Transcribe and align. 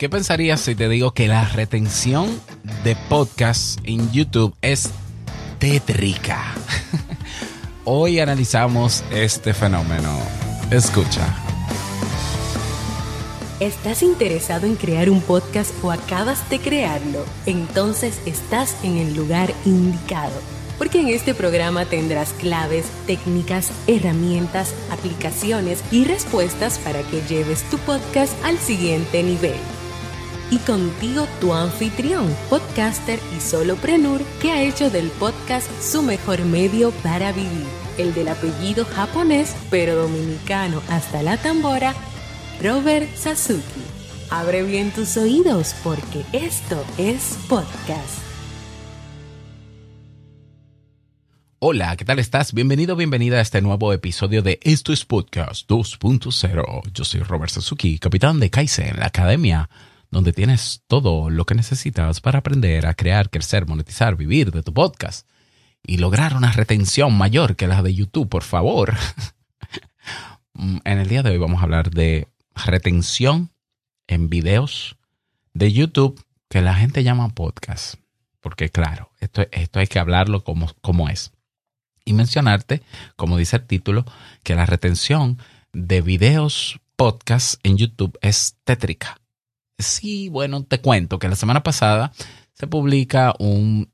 ¿Qué 0.00 0.08
pensarías 0.08 0.62
si 0.62 0.74
te 0.74 0.88
digo 0.88 1.12
que 1.12 1.28
la 1.28 1.44
retención 1.44 2.26
de 2.84 2.96
podcasts 3.10 3.76
en 3.84 4.10
YouTube 4.10 4.56
es 4.62 4.88
tétrica? 5.58 6.54
Hoy 7.84 8.18
analizamos 8.18 9.04
este 9.10 9.52
fenómeno. 9.52 10.18
Escucha. 10.70 11.36
¿Estás 13.60 14.02
interesado 14.02 14.66
en 14.66 14.76
crear 14.76 15.10
un 15.10 15.20
podcast 15.20 15.70
o 15.84 15.92
acabas 15.92 16.48
de 16.48 16.60
crearlo? 16.60 17.26
Entonces 17.44 18.22
estás 18.24 18.82
en 18.82 18.96
el 18.96 19.14
lugar 19.14 19.52
indicado 19.66 20.40
porque 20.78 20.98
en 20.98 21.08
este 21.08 21.34
programa 21.34 21.84
tendrás 21.84 22.32
claves, 22.32 22.86
técnicas, 23.06 23.70
herramientas, 23.86 24.74
aplicaciones 24.90 25.84
y 25.92 26.06
respuestas 26.06 26.78
para 26.78 27.02
que 27.02 27.20
lleves 27.28 27.68
tu 27.68 27.76
podcast 27.76 28.32
al 28.46 28.56
siguiente 28.56 29.22
nivel. 29.22 29.60
Y 30.50 30.58
contigo 30.58 31.28
tu 31.40 31.54
anfitrión, 31.54 32.34
podcaster 32.48 33.20
y 33.36 33.40
soloprenur 33.40 34.20
que 34.42 34.50
ha 34.50 34.62
hecho 34.62 34.90
del 34.90 35.08
podcast 35.10 35.70
su 35.80 36.02
mejor 36.02 36.44
medio 36.44 36.90
para 37.04 37.30
vivir, 37.30 37.66
el 37.98 38.12
del 38.14 38.28
apellido 38.28 38.84
japonés 38.84 39.54
pero 39.70 39.94
dominicano 39.94 40.82
hasta 40.88 41.22
la 41.22 41.36
tambora, 41.36 41.94
Robert 42.60 43.08
Sasuki. 43.14 43.62
Abre 44.28 44.64
bien 44.64 44.90
tus 44.90 45.16
oídos 45.16 45.74
porque 45.84 46.24
esto 46.32 46.84
es 46.98 47.38
podcast. 47.48 48.18
Hola, 51.60 51.94
¿qué 51.96 52.04
tal 52.04 52.18
estás? 52.18 52.54
Bienvenido, 52.54 52.96
bienvenida 52.96 53.36
a 53.36 53.42
este 53.42 53.60
nuevo 53.60 53.92
episodio 53.92 54.42
de 54.42 54.58
Esto 54.62 54.92
es 54.92 55.04
Podcast 55.04 55.68
2.0. 55.70 56.82
Yo 56.92 57.04
soy 57.04 57.20
Robert 57.20 57.52
Suzuki, 57.52 57.98
capitán 57.98 58.40
de 58.40 58.50
Kaizen, 58.50 58.98
la 58.98 59.06
academia 59.06 59.68
donde 60.10 60.32
tienes 60.32 60.82
todo 60.86 61.30
lo 61.30 61.46
que 61.46 61.54
necesitas 61.54 62.20
para 62.20 62.40
aprender 62.40 62.86
a 62.86 62.94
crear, 62.94 63.30
crecer, 63.30 63.66
monetizar, 63.66 64.16
vivir 64.16 64.50
de 64.50 64.62
tu 64.62 64.74
podcast 64.74 65.28
y 65.82 65.98
lograr 65.98 66.36
una 66.36 66.52
retención 66.52 67.16
mayor 67.16 67.56
que 67.56 67.66
la 67.66 67.82
de 67.82 67.94
YouTube, 67.94 68.28
por 68.28 68.42
favor. 68.42 68.96
en 70.54 70.98
el 70.98 71.08
día 71.08 71.22
de 71.22 71.30
hoy 71.30 71.38
vamos 71.38 71.60
a 71.60 71.64
hablar 71.64 71.90
de 71.90 72.28
retención 72.54 73.50
en 74.06 74.28
videos 74.28 74.96
de 75.54 75.72
YouTube 75.72 76.22
que 76.48 76.60
la 76.60 76.74
gente 76.74 77.04
llama 77.04 77.28
podcast. 77.30 77.94
Porque 78.40 78.70
claro, 78.70 79.10
esto, 79.20 79.46
esto 79.52 79.78
hay 79.78 79.86
que 79.86 79.98
hablarlo 79.98 80.42
como, 80.44 80.70
como 80.80 81.08
es 81.08 81.32
y 82.04 82.12
mencionarte, 82.12 82.82
como 83.16 83.36
dice 83.36 83.56
el 83.56 83.66
título, 83.66 84.04
que 84.42 84.54
la 84.54 84.66
retención 84.66 85.38
de 85.72 86.00
videos 86.00 86.80
podcast 86.96 87.60
en 87.62 87.76
YouTube 87.76 88.18
es 88.20 88.56
tétrica. 88.64 89.19
Sí, 89.80 90.28
bueno, 90.28 90.64
te 90.64 90.80
cuento 90.80 91.18
que 91.18 91.28
la 91.28 91.36
semana 91.36 91.62
pasada 91.62 92.12
se 92.54 92.66
publica 92.66 93.34
un 93.38 93.90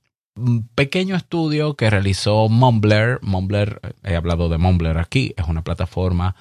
pequeño 0.74 1.16
estudio 1.16 1.76
que 1.76 1.90
realizó 1.90 2.48
Mumbler. 2.48 3.18
Mumbler, 3.22 3.80
he 4.02 4.16
hablado 4.16 4.48
de 4.48 4.58
Mumbler 4.58 4.98
aquí, 4.98 5.32
es 5.36 5.46
una 5.46 5.62
plataforma 5.62 6.36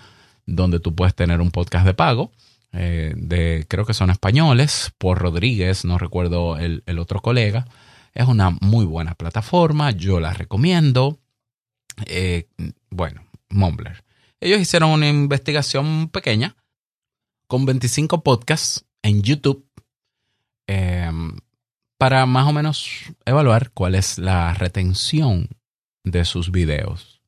donde 0.45 0.79
tú 0.79 0.95
puedes 0.95 1.15
tener 1.15 1.41
un 1.41 1.51
podcast 1.51 1.85
de 1.85 1.93
pago. 1.93 2.31
Eh, 2.73 3.13
de, 3.15 3.65
creo 3.69 3.85
que 3.85 3.93
son 3.93 4.09
españoles, 4.09 4.91
por 4.97 5.19
Rodríguez, 5.19 5.85
no 5.85 5.97
recuerdo 5.97 6.57
el, 6.57 6.99
otro 6.99 7.21
colega. 7.21 7.67
Es 8.13 8.27
una 8.27 8.51
muy 8.61 8.85
buena 8.85 9.15
plataforma, 9.15 9.91
yo 9.91 10.19
la 10.19 10.33
recomiendo. 10.33 11.19
Eh, 12.05 12.47
bueno, 12.89 13.23
Mumbler. 13.49 14.03
Ellos 14.41 14.59
hicieron 14.59 14.91
una 14.91 15.07
investigación 15.07 16.09
pequeña 16.09 16.55
con 17.47 17.65
25 17.65 18.23
podcasts 18.23 18.85
en 19.05 19.21
YouTube 19.21 19.65
em, 20.67 21.37
para 21.97 22.25
más 22.25 22.47
o 22.47 22.53
menos 22.53 22.89
evaluar 23.25 23.71
cuál 23.71 23.95
es 23.95 24.17
la 24.17 24.53
retención 24.53 25.49
de 26.03 26.25
sus 26.25 26.51
videos. 26.51 27.21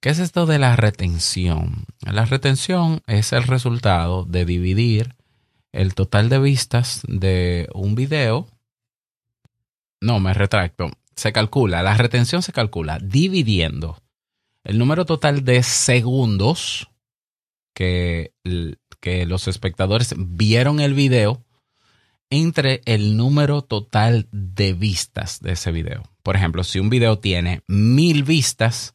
¿Qué 0.00 0.10
es 0.10 0.20
esto 0.20 0.46
de 0.46 0.58
la 0.58 0.76
retención? 0.76 1.84
La 2.00 2.24
retención 2.24 3.02
es 3.06 3.32
el 3.32 3.42
resultado 3.42 4.24
de 4.24 4.44
dividir 4.44 5.16
el 5.72 5.94
total 5.94 6.28
de 6.28 6.38
vistas 6.38 7.02
de 7.08 7.68
un 7.74 7.94
video. 7.94 8.48
No, 10.00 10.20
me 10.20 10.32
retracto 10.34 10.90
se 11.18 11.32
calcula, 11.32 11.82
la 11.82 11.96
retención 11.96 12.42
se 12.42 12.52
calcula 12.52 12.98
dividiendo 13.02 14.00
el 14.62 14.78
número 14.78 15.04
total 15.04 15.44
de 15.44 15.64
segundos 15.64 16.88
que, 17.74 18.32
que 19.00 19.26
los 19.26 19.48
espectadores 19.48 20.14
vieron 20.16 20.80
el 20.80 20.94
video 20.94 21.44
entre 22.30 22.82
el 22.84 23.16
número 23.16 23.62
total 23.62 24.28
de 24.32 24.74
vistas 24.74 25.40
de 25.40 25.52
ese 25.52 25.72
video. 25.72 26.02
Por 26.22 26.36
ejemplo, 26.36 26.64
si 26.64 26.78
un 26.78 26.90
video 26.90 27.18
tiene 27.18 27.62
mil 27.66 28.22
vistas 28.22 28.94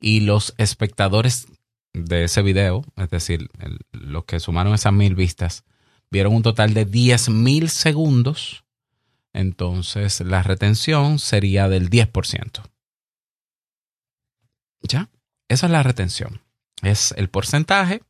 y 0.00 0.20
los 0.20 0.54
espectadores 0.56 1.46
de 1.92 2.24
ese 2.24 2.42
video, 2.42 2.84
es 2.96 3.10
decir, 3.10 3.50
los 3.92 4.24
que 4.24 4.40
sumaron 4.40 4.74
esas 4.74 4.92
mil 4.92 5.14
vistas, 5.14 5.64
vieron 6.10 6.34
un 6.34 6.42
total 6.42 6.72
de 6.72 6.86
diez 6.86 7.28
mil 7.28 7.68
segundos, 7.68 8.64
entonces 9.32 10.20
la 10.20 10.42
retención 10.42 11.18
sería 11.18 11.68
del 11.68 11.90
10%. 11.90 12.62
¿Ya? 14.82 15.10
Esa 15.48 15.66
es 15.66 15.72
la 15.72 15.82
retención. 15.82 16.40
Es 16.82 17.14
el 17.16 17.28
porcentaje 17.28 18.02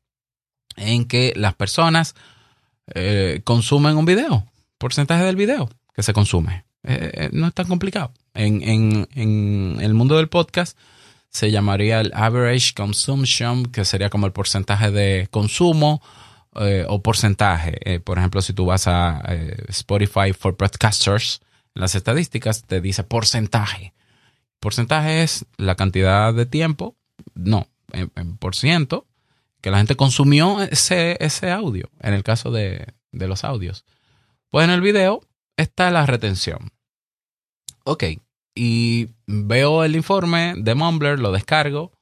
en 0.77 1.05
que 1.05 1.33
las 1.37 1.55
personas 1.55 2.15
eh, 2.95 3.41
consumen 3.45 3.97
un 3.97 4.05
video. 4.05 4.47
Porcentaje 4.79 5.25
del 5.25 5.37
video 5.37 5.71
que 5.95 6.03
se 6.03 6.13
consume. 6.13 6.65
Eh, 6.83 7.11
eh, 7.15 7.31
no 7.33 7.47
es 7.47 7.55
tan 7.55 7.67
complicado. 7.67 8.13
En, 8.35 8.63
en 9.15 9.79
el 9.81 9.95
mundo 9.95 10.17
del 10.17 10.29
podcast 10.29 10.77
se 11.29 11.51
llamaría 11.51 12.01
el 12.01 12.13
average 12.15 12.75
consumption, 12.75 13.67
que 13.67 13.85
sería 13.85 14.11
como 14.11 14.27
el 14.27 14.33
porcentaje 14.33 14.91
de 14.91 15.29
consumo 15.31 16.03
o 16.89 17.03
porcentaje. 17.03 18.01
Por 18.01 18.19
ejemplo, 18.19 18.43
si 18.43 18.53
tú 18.53 18.67
vas 18.67 18.87
a 18.87 19.23
Spotify 19.69 20.35
for 20.39 20.55
Broadcasters, 20.55 21.41
las 21.73 21.95
estadísticas 21.95 22.65
te 22.65 22.83
dice 22.83 23.05
porcentaje. 23.05 23.95
Porcentaje 24.61 25.23
es 25.23 25.47
la 25.57 25.75
cantidad 25.75 26.33
de 26.35 26.47
tiempo, 26.47 26.95
no, 27.35 27.67
en, 27.93 28.37
por 28.37 28.55
ciento, 28.55 29.07
que 29.63 29.71
la 29.71 29.79
gente 29.79 29.97
consumió 29.97 30.61
ese, 30.61 31.17
ese 31.21 31.51
audio, 31.51 31.89
en 32.01 32.13
el 32.13 32.23
caso 32.23 32.51
de, 32.51 32.87
de 33.13 33.29
los 33.29 33.45
audios. 33.45 33.85
Pues 34.51 34.65
en 34.65 34.71
el 34.71 34.83
video 34.83 35.23
está 35.57 35.91
la 35.91 36.05
retención. 36.05 36.73
Ok, 37.85 38.05
y 38.55 39.09
veo 39.27 39.85
el 39.85 39.97
informe 39.97 40.55
de 40.59 40.75
Mumbler, 40.75 41.19
lo 41.19 41.33
descargo 41.33 41.93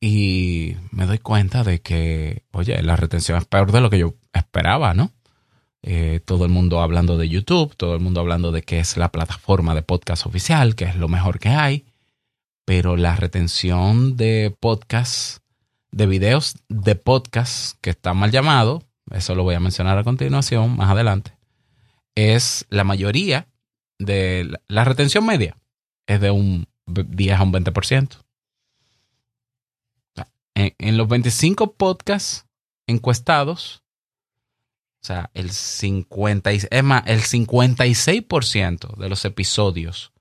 y 0.00 0.76
me 0.90 1.06
doy 1.06 1.18
cuenta 1.18 1.64
de 1.64 1.80
que, 1.80 2.44
oye, 2.52 2.82
la 2.82 2.96
retención 2.96 3.38
es 3.38 3.46
peor 3.46 3.72
de 3.72 3.80
lo 3.80 3.90
que 3.90 3.98
yo 3.98 4.14
esperaba, 4.32 4.94
¿no? 4.94 5.12
Eh, 5.82 6.20
todo 6.24 6.44
el 6.44 6.50
mundo 6.50 6.80
hablando 6.80 7.16
de 7.16 7.28
YouTube, 7.28 7.74
todo 7.76 7.94
el 7.94 8.00
mundo 8.00 8.20
hablando 8.20 8.52
de 8.52 8.62
que 8.62 8.80
es 8.80 8.96
la 8.96 9.10
plataforma 9.10 9.74
de 9.74 9.82
podcast 9.82 10.26
oficial, 10.26 10.74
que 10.74 10.84
es 10.84 10.96
lo 10.96 11.08
mejor 11.08 11.38
que 11.38 11.50
hay, 11.50 11.86
pero 12.64 12.96
la 12.96 13.16
retención 13.16 14.16
de 14.16 14.54
podcasts, 14.58 15.40
de 15.90 16.06
videos 16.06 16.56
de 16.68 16.94
podcast 16.94 17.78
que 17.80 17.90
está 17.90 18.14
mal 18.14 18.30
llamado, 18.30 18.82
eso 19.10 19.34
lo 19.34 19.42
voy 19.42 19.54
a 19.54 19.60
mencionar 19.60 19.98
a 19.98 20.04
continuación, 20.04 20.76
más 20.76 20.90
adelante, 20.90 21.36
es 22.14 22.66
la 22.70 22.84
mayoría 22.84 23.48
de 23.98 24.58
la 24.68 24.84
retención 24.84 25.24
media, 25.24 25.56
es 26.06 26.20
de 26.20 26.30
un 26.30 26.66
10 26.86 27.38
a 27.38 27.42
un 27.42 27.52
20% 27.52 28.18
en, 30.58 30.96
los 30.96 31.08
25 31.08 31.74
podcasts 31.74 32.46
encuestados, 32.86 33.82
o 35.02 35.06
sea, 35.06 35.30
el, 35.34 35.50
50, 35.50 36.50
es 36.50 36.84
más, 36.84 37.04
el 37.06 37.20
56% 37.20 38.96
de 38.96 39.08
los 39.08 39.24
episodios 39.24 40.12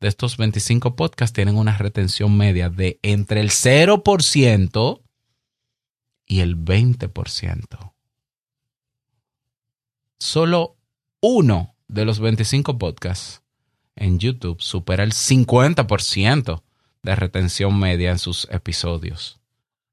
de 0.00 0.08
estos 0.08 0.36
25 0.36 0.96
podcasts 0.96 1.32
tienen 1.32 1.56
una 1.56 1.76
retención 1.78 2.36
media 2.36 2.68
de 2.68 2.98
entre 3.02 3.40
el 3.40 3.50
0% 3.50 5.02
y 6.26 6.40
el 6.40 6.56
20%. 6.56 7.92
Solo 10.18 10.76
uno 11.20 11.74
de 11.88 12.04
los 12.04 12.18
25 12.18 12.78
podcasts 12.78 13.42
en 13.94 14.18
YouTube 14.18 14.60
supera 14.60 15.04
el 15.04 15.12
50% 15.12 16.62
de 17.02 17.16
retención 17.16 17.78
media 17.78 18.10
en 18.10 18.18
sus 18.18 18.48
episodios. 18.50 19.38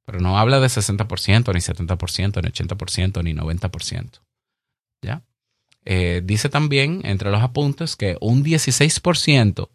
Pero 0.05 0.19
no 0.19 0.37
habla 0.37 0.59
de 0.59 0.67
60%, 0.67 1.53
ni 1.53 1.59
70%, 1.59 2.41
ni 2.41 2.49
80%, 2.49 3.23
ni 3.23 3.33
90%. 3.33 4.21
¿Ya? 5.01 5.23
Eh, 5.85 6.21
dice 6.23 6.49
también, 6.49 7.01
entre 7.03 7.31
los 7.31 7.41
apuntes, 7.41 7.95
que 7.95 8.17
un 8.19 8.43
16% 8.43 9.69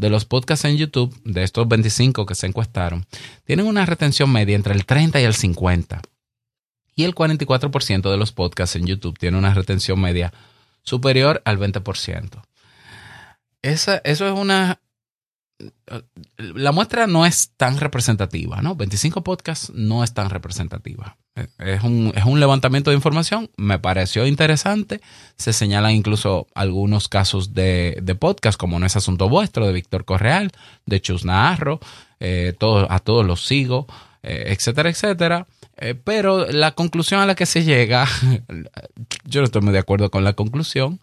de 0.00 0.10
los 0.10 0.24
podcasts 0.24 0.64
en 0.64 0.76
YouTube, 0.76 1.14
de 1.24 1.42
estos 1.42 1.68
25 1.68 2.26
que 2.26 2.34
se 2.34 2.46
encuestaron, 2.46 3.06
tienen 3.44 3.66
una 3.66 3.86
retención 3.86 4.32
media 4.32 4.56
entre 4.56 4.74
el 4.74 4.86
30 4.86 5.20
y 5.20 5.24
el 5.24 5.34
50. 5.34 6.02
Y 6.96 7.04
el 7.04 7.14
44% 7.14 8.10
de 8.10 8.16
los 8.16 8.32
podcasts 8.32 8.76
en 8.76 8.86
YouTube 8.86 9.18
tiene 9.18 9.38
una 9.38 9.54
retención 9.54 10.00
media 10.00 10.32
superior 10.82 11.42
al 11.44 11.58
20%. 11.58 12.42
Esa, 13.62 13.98
eso 13.98 14.26
es 14.26 14.32
una... 14.32 14.80
La 16.38 16.72
muestra 16.72 17.06
no 17.06 17.26
es 17.26 17.52
tan 17.56 17.78
representativa, 17.78 18.62
¿no? 18.62 18.74
25 18.74 19.22
podcasts 19.22 19.70
no 19.74 20.02
es 20.02 20.14
tan 20.14 20.30
representativa. 20.30 21.18
Es 21.58 21.82
un, 21.84 22.12
es 22.16 22.24
un 22.24 22.40
levantamiento 22.40 22.90
de 22.90 22.96
información, 22.96 23.50
me 23.56 23.78
pareció 23.78 24.26
interesante. 24.26 25.00
Se 25.36 25.52
señalan 25.52 25.92
incluso 25.92 26.48
algunos 26.54 27.08
casos 27.08 27.54
de, 27.54 27.98
de 28.02 28.14
podcast, 28.14 28.58
como 28.58 28.78
No 28.78 28.86
es 28.86 28.96
Asunto 28.96 29.28
Vuestro, 29.28 29.66
de 29.66 29.72
Víctor 29.72 30.04
Correal, 30.04 30.50
de 30.86 31.00
Chus 31.00 31.24
Naharro, 31.24 31.80
eh, 32.18 32.54
a 32.88 32.98
todos 32.98 33.26
los 33.26 33.46
sigo, 33.46 33.86
eh, 34.22 34.46
etcétera, 34.48 34.90
etcétera. 34.90 35.46
Eh, 35.76 35.94
pero 35.94 36.46
la 36.50 36.72
conclusión 36.72 37.20
a 37.20 37.26
la 37.26 37.34
que 37.34 37.46
se 37.46 37.64
llega, 37.64 38.06
yo 39.24 39.40
no 39.40 39.46
estoy 39.46 39.62
muy 39.62 39.72
de 39.72 39.78
acuerdo 39.78 40.10
con 40.10 40.24
la 40.24 40.34
conclusión 40.34 41.00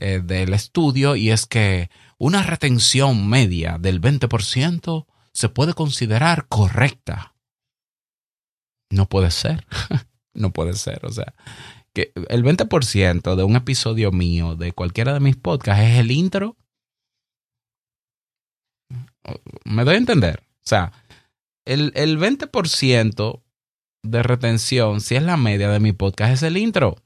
del 0.00 0.54
estudio 0.54 1.16
y 1.16 1.30
es 1.30 1.44
que 1.46 1.90
una 2.18 2.44
retención 2.44 3.28
media 3.28 3.78
del 3.80 4.00
20% 4.00 5.06
se 5.32 5.48
puede 5.48 5.74
considerar 5.74 6.46
correcta. 6.48 7.32
No 8.90 9.08
puede 9.08 9.30
ser, 9.30 9.66
no 10.34 10.52
puede 10.52 10.74
ser, 10.74 11.04
o 11.04 11.12
sea, 11.12 11.34
que 11.92 12.12
el 12.28 12.44
20% 12.44 13.34
de 13.34 13.44
un 13.44 13.56
episodio 13.56 14.12
mío 14.12 14.54
de 14.54 14.72
cualquiera 14.72 15.12
de 15.12 15.20
mis 15.20 15.36
podcasts 15.36 15.82
es 15.82 15.98
el 15.98 16.10
intro. 16.10 16.56
¿Me 19.64 19.84
doy 19.84 19.94
a 19.94 19.98
entender? 19.98 20.40
O 20.40 20.68
sea, 20.68 20.92
el, 21.64 21.92
el 21.94 22.18
20% 22.18 23.42
de 24.02 24.22
retención, 24.22 25.00
si 25.00 25.16
es 25.16 25.22
la 25.22 25.36
media 25.36 25.68
de 25.68 25.80
mi 25.80 25.92
podcast, 25.92 26.32
es 26.32 26.42
el 26.42 26.56
intro. 26.56 26.96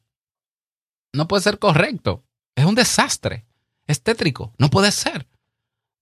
No 1.12 1.26
puede 1.26 1.42
ser 1.42 1.58
correcto. 1.58 2.24
Es 2.54 2.64
un 2.64 2.74
desastre. 2.74 3.46
Es 3.86 4.02
tétrico. 4.02 4.54
No 4.58 4.70
puede 4.70 4.92
ser. 4.92 5.26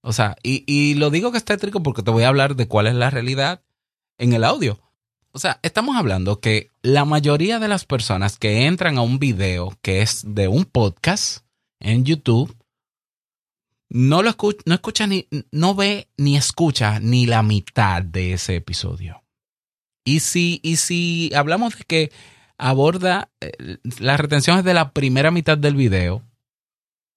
O 0.03 0.13
sea, 0.13 0.37
y, 0.43 0.65
y 0.67 0.95
lo 0.95 1.11
digo 1.11 1.33
que 1.33 1.39
es 1.39 1.45
tétrico 1.45 1.83
porque 1.83 2.03
te 2.03 2.11
voy 2.11 2.25
a 2.25 2.29
hablar 2.29 2.57
de 2.57 2.69
cuál 2.69 2.87
es 2.87 2.95
la 2.95 3.11
realidad 3.11 3.63
en 4.19 4.33
el 4.33 4.45
audio. 4.45 4.81
O 5.33 5.39
sea, 5.39 5.61
estamos 5.63 5.97
hablando 5.97 6.41
que 6.41 6.71
la 6.83 7.05
mayoría 7.05 7.61
de 7.61 7.69
las 7.69 7.85
personas 7.85 8.39
que 8.39 8.67
entran 8.67 8.99
a 8.99 9.03
un 9.03 9.19
video 9.19 9.79
que 9.81 10.03
es 10.03 10.25
de 10.27 10.49
un 10.49 10.65
podcast 10.65 11.45
en 11.79 12.05
YouTube 12.05 12.57
no 13.89 14.23
lo 14.23 14.31
escucha, 14.31 14.63
no 14.67 14.75
escucha 14.75 15.07
ni, 15.07 15.29
no 15.53 15.75
ve 15.75 16.09
ni 16.17 16.37
escucha 16.37 16.99
ni 17.01 17.27
la 17.27 17.43
mitad 17.43 18.03
de 18.03 18.33
ese 18.33 18.57
episodio. 18.57 19.23
Y 20.05 20.21
si, 20.21 20.61
y 20.63 20.77
si 20.77 21.33
hablamos 21.35 21.79
de 21.79 21.85
que 21.85 22.13
aborda, 22.57 23.31
eh, 23.41 23.79
la 24.01 24.17
retención 24.17 24.59
es 24.59 24.65
de 24.65 24.75
la 24.75 24.93
primera 24.93 25.31
mitad 25.31 25.59
del 25.59 25.77
video, 25.77 26.25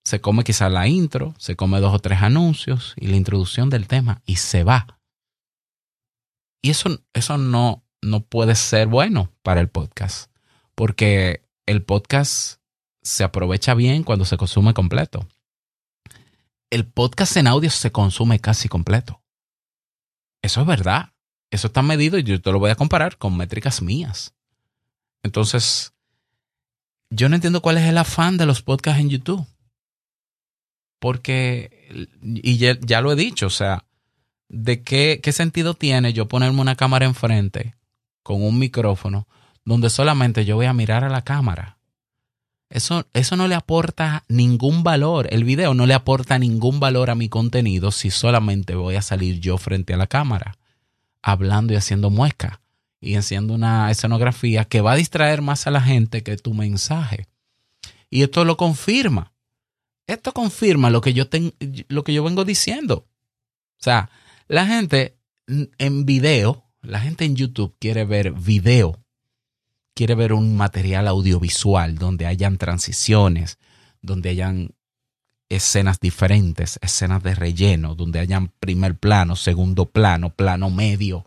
se 0.04 0.22
come 0.22 0.44
quizá 0.44 0.70
la 0.70 0.88
intro, 0.88 1.34
se 1.38 1.56
come 1.56 1.80
dos 1.80 1.94
o 1.94 2.00
tres 2.00 2.22
anuncios 2.22 2.94
y 2.98 3.08
la 3.08 3.16
introducción 3.16 3.70
del 3.70 3.88
tema 3.88 4.22
y 4.26 4.36
se 4.36 4.64
va. 4.64 5.00
Y 6.62 6.70
eso, 6.70 7.02
eso 7.14 7.38
no, 7.38 7.83
no 8.04 8.22
puede 8.22 8.56
ser 8.56 8.88
bueno 8.88 9.32
para 9.42 9.62
el 9.62 9.70
podcast, 9.70 10.30
porque 10.76 11.44
el 11.66 11.84
podcast 11.84 12.60
se 13.02 13.24
aprovecha 13.24 13.74
bien 13.74 14.04
cuando 14.04 14.26
se 14.26 14.38
consume 14.38 14.74
completo. 14.74 15.28
El 16.70 16.86
podcast 16.86 17.38
en 17.38 17.48
audio 17.48 17.70
se 17.70 17.92
consume 17.92 18.40
casi 18.40 18.68
completo. 18.68 19.22
Eso 20.42 20.62
es 20.62 20.68
verdad. 20.68 21.14
Eso 21.52 21.68
está 21.68 21.82
medido 21.82 22.18
y 22.18 22.24
yo 22.24 22.42
te 22.42 22.52
lo 22.52 22.60
voy 22.60 22.72
a 22.72 22.76
comparar 22.76 23.18
con 23.18 23.38
métricas 23.38 23.82
mías. 23.82 24.34
Entonces, 25.22 25.94
yo 27.10 27.30
no 27.30 27.36
entiendo 27.36 27.62
cuál 27.62 27.78
es 27.78 27.88
el 27.88 27.98
afán 27.98 28.38
de 28.38 28.46
los 28.46 28.62
podcasts 28.62 29.00
en 29.00 29.10
YouTube. 29.10 29.46
Porque, 31.00 32.08
y 32.24 32.58
ya, 32.58 33.02
lo 33.02 33.12
he 33.12 33.16
dicho, 33.16 33.48
o 33.48 33.52
sea, 33.52 33.86
¿de 34.50 34.84
qué, 34.84 35.20
qué 35.22 35.32
sentido 35.32 35.74
tiene 35.74 36.14
yo 36.14 36.28
ponerme 36.28 36.62
una 36.62 36.76
cámara 36.76 37.06
enfrente 37.06 37.76
con 38.24 38.42
un 38.42 38.58
micrófono 38.58 39.28
donde 39.66 39.90
solamente 39.90 40.46
yo 40.46 40.56
voy 40.56 40.66
a 40.66 40.74
mirar 40.74 41.04
a 41.04 41.10
la 41.10 41.24
cámara? 41.24 41.78
Eso, 42.70 43.06
eso, 43.14 43.38
no 43.38 43.48
le 43.48 43.54
aporta 43.54 44.24
ningún 44.28 44.82
valor. 44.82 45.28
El 45.30 45.44
video 45.44 45.76
no 45.76 45.86
le 45.86 45.94
aporta 45.94 46.40
ningún 46.40 46.80
valor 46.80 47.12
a 47.12 47.16
mi 47.16 47.30
contenido 47.30 47.92
si 47.92 48.10
solamente 48.10 48.74
voy 48.74 48.96
a 48.96 49.04
salir 49.04 49.40
yo 49.40 49.60
frente 49.60 49.94
a 49.94 49.98
la 49.98 50.08
cámara 50.08 50.58
hablando 51.24 51.74
y 51.74 51.78
haciendo 51.78 52.10
mueca 52.10 52.62
y 53.00 53.16
haciendo 53.16 53.54
una 53.54 53.90
escenografía 53.90 54.66
que 54.66 54.82
va 54.82 54.94
a 54.94 54.98
distraer 54.98 55.42
más 55.42 55.68
a 55.68 55.72
la 55.72 55.82
gente 55.82 56.22
que 56.24 56.38
tu 56.38 56.54
mensaje. 56.54 57.28
Y 58.10 58.24
esto 58.24 58.46
lo 58.46 58.58
confirma. 58.58 59.34
Esto 60.06 60.34
confirma 60.34 60.90
lo 60.90 61.02
que 61.02 61.14
yo, 61.14 61.26
lo 61.88 62.04
que 62.04 62.14
yo 62.14 62.24
vengo 62.24 62.46
diciendo. 62.46 63.08
O 63.80 63.84
sea, 63.84 64.10
la 64.48 64.66
gente 64.68 65.18
en 65.48 66.06
video, 66.06 66.63
la 66.84 67.00
gente 67.00 67.26
en 67.26 67.36
YouTube 67.36 67.76
quiere 67.80 68.06
ver 68.06 68.34
video, 68.34 69.00
quiere 69.96 70.16
ver 70.16 70.34
un 70.34 70.56
material 70.56 71.08
audiovisual 71.08 71.98
donde 71.98 72.26
hayan 72.26 72.58
transiciones, 72.58 73.58
donde 74.02 74.30
hayan 74.30 74.72
escenas 75.50 76.00
diferentes, 76.00 76.80
escenas 76.82 77.24
de 77.24 77.36
relleno, 77.36 77.96
donde 77.96 78.20
hayan 78.20 78.52
primer 78.60 78.96
plano, 78.98 79.36
segundo 79.36 79.86
plano, 79.86 80.32
plano 80.32 80.70
medio. 80.70 81.26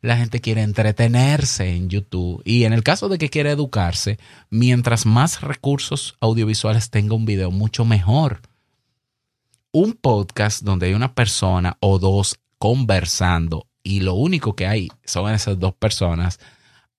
La 0.00 0.16
gente 0.16 0.40
quiere 0.40 0.62
entretenerse 0.62 1.74
en 1.74 1.90
YouTube 1.90 2.40
y 2.44 2.64
en 2.64 2.72
el 2.72 2.82
caso 2.82 3.08
de 3.08 3.18
que 3.18 3.28
quiera 3.28 3.50
educarse, 3.50 4.18
mientras 4.50 5.04
más 5.04 5.42
recursos 5.42 6.16
audiovisuales 6.20 6.90
tenga 6.90 7.14
un 7.14 7.26
video, 7.26 7.50
mucho 7.50 7.84
mejor. 7.84 8.40
Un 9.72 9.92
podcast 9.92 10.62
donde 10.62 10.86
hay 10.86 10.94
una 10.94 11.14
persona 11.14 11.76
o 11.80 11.98
dos 11.98 12.38
conversando 12.58 13.66
y 13.86 14.00
lo 14.00 14.14
único 14.14 14.56
que 14.56 14.66
hay 14.66 14.88
son 15.04 15.32
esas 15.32 15.60
dos 15.60 15.74
personas, 15.74 16.40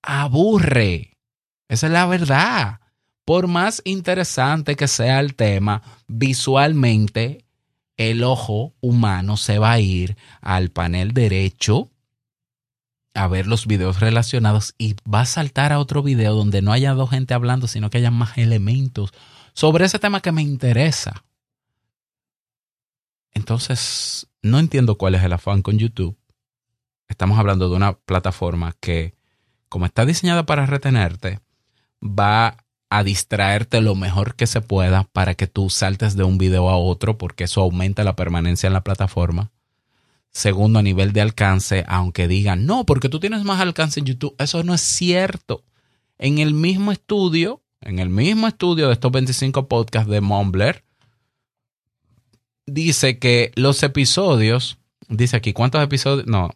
aburre. 0.01 1.17
Esa 1.67 1.87
es 1.87 1.93
la 1.93 2.05
verdad 2.05 2.79
por 3.25 3.47
más 3.47 3.81
interesante 3.83 4.77
que 4.77 4.87
sea 4.87 5.19
el 5.19 5.35
tema, 5.35 5.81
visualmente 6.07 7.43
el 7.97 8.23
ojo 8.23 8.73
humano 8.79 9.35
se 9.35 9.59
va 9.59 9.73
a 9.73 9.79
ir 9.81 10.15
al 10.39 10.69
panel 10.69 11.11
derecho 11.11 11.91
a 13.13 13.27
ver 13.27 13.47
los 13.47 13.67
videos 13.67 13.99
relacionados 13.99 14.75
y 14.77 14.95
va 15.13 15.21
a 15.21 15.25
saltar 15.25 15.73
a 15.73 15.79
otro 15.79 16.03
video 16.03 16.35
donde 16.35 16.61
no 16.61 16.71
haya 16.71 16.93
dos 16.93 17.09
gente 17.09 17.33
hablando, 17.33 17.67
sino 17.67 17.89
que 17.89 17.97
haya 17.97 18.11
más 18.11 18.37
elementos 18.37 19.11
sobre 19.53 19.83
ese 19.83 19.99
tema 19.99 20.21
que 20.21 20.31
me 20.31 20.41
interesa. 20.41 21.25
Entonces, 23.33 24.27
no 24.41 24.57
entiendo 24.57 24.97
cuál 24.97 25.15
es 25.15 25.23
el 25.23 25.33
afán 25.33 25.61
con 25.61 25.77
YouTube. 25.77 26.17
Estamos 27.07 27.39
hablando 27.39 27.69
de 27.69 27.75
una 27.75 27.93
plataforma 27.93 28.75
que, 28.79 29.13
como 29.69 29.85
está 29.85 30.05
diseñada 30.05 30.45
para 30.45 30.65
retenerte, 30.65 31.39
va 32.01 32.57
a 32.89 33.03
distraerte 33.03 33.81
lo 33.81 33.95
mejor 33.95 34.35
que 34.35 34.47
se 34.47 34.61
pueda 34.61 35.03
para 35.11 35.35
que 35.35 35.47
tú 35.47 35.69
saltes 35.69 36.15
de 36.15 36.23
un 36.23 36.37
video 36.37 36.69
a 36.69 36.77
otro 36.77 37.17
porque 37.17 37.45
eso 37.45 37.61
aumenta 37.61 38.03
la 38.03 38.15
permanencia 38.15 38.67
en 38.67 38.73
la 38.73 38.83
plataforma. 38.83 39.51
Segundo, 40.31 40.79
a 40.79 40.83
nivel 40.83 41.13
de 41.13 41.21
alcance, 41.21 41.83
aunque 41.87 42.27
digan, 42.27 42.65
no, 42.65 42.85
porque 42.85 43.09
tú 43.09 43.19
tienes 43.19 43.43
más 43.43 43.59
alcance 43.59 43.99
en 43.99 44.05
YouTube, 44.05 44.35
eso 44.37 44.63
no 44.63 44.73
es 44.73 44.81
cierto. 44.81 45.63
En 46.17 46.37
el 46.37 46.53
mismo 46.53 46.91
estudio, 46.91 47.61
en 47.81 47.99
el 47.99 48.09
mismo 48.09 48.47
estudio 48.47 48.87
de 48.87 48.93
estos 48.93 49.11
25 49.11 49.67
podcasts 49.67 50.09
de 50.09 50.21
Mumbler, 50.21 50.83
dice 52.65 53.17
que 53.17 53.51
los 53.55 53.81
episodios, 53.83 54.77
dice 55.09 55.37
aquí, 55.37 55.53
¿cuántos 55.53 55.83
episodios? 55.83 56.27
No, 56.27 56.51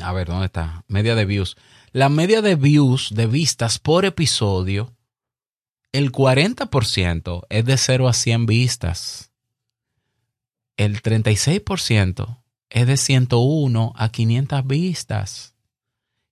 a 0.00 0.12
ver, 0.12 0.28
¿dónde 0.28 0.46
está? 0.46 0.84
Media 0.88 1.14
de 1.14 1.24
views. 1.24 1.56
La 1.92 2.08
media 2.08 2.40
de 2.40 2.54
views, 2.54 3.10
de 3.14 3.26
vistas 3.26 3.78
por 3.78 4.04
episodio, 4.04 4.96
el 5.92 6.10
40% 6.10 7.46
es 7.50 7.64
de 7.66 7.76
0 7.76 8.08
a 8.08 8.12
100 8.14 8.46
vistas. 8.46 9.30
El 10.78 11.02
36% 11.02 12.42
es 12.70 12.86
de 12.86 12.96
101 12.96 13.92
a 13.94 14.08
500 14.08 14.66
vistas. 14.66 15.54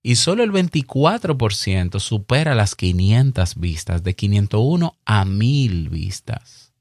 Y 0.03 0.17
solo 0.17 0.43
el 0.43 0.53
24% 0.53 2.01
supera 2.01 2.55
las 2.55 2.75
500 2.75 3.57
vistas, 3.57 4.03
de 4.03 4.17
501 4.17 4.97
a 5.05 5.25
1000 5.27 5.91
vistas. 5.91 6.73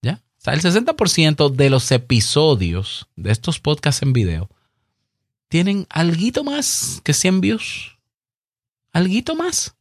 ¿Ya? 0.00 0.22
O 0.38 0.40
sea, 0.40 0.54
el 0.54 0.62
60% 0.62 1.50
de 1.50 1.68
los 1.68 1.92
episodios 1.92 3.08
de 3.16 3.32
estos 3.32 3.60
podcasts 3.60 4.00
en 4.00 4.14
video 4.14 4.48
tienen 5.48 5.86
algo 5.90 6.44
más 6.44 7.00
que 7.04 7.12
100 7.12 7.40
views. 7.40 7.98
Alguito 8.92 9.34
más. 9.34 9.76